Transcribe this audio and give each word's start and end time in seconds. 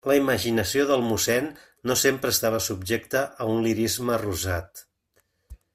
La 0.09 0.13
imaginació 0.19 0.85
del 0.91 1.03
mossén 1.09 1.49
no 1.91 1.97
sempre 2.03 2.33
estava 2.35 2.63
subjecta 2.69 3.21
a 3.45 3.51
un 3.57 3.63
lirisme 3.67 4.19
rosat. 4.27 4.87